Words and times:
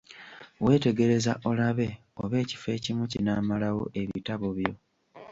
Weetegereza 0.63 1.31
olabe 1.49 1.89
oba 2.21 2.35
ekifo 2.43 2.67
ekimu 2.77 3.03
kinaamalawo 3.11 3.83
ebitabo 4.01 4.47
byo. 4.57 4.73